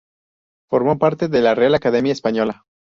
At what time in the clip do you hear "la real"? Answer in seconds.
1.43-1.75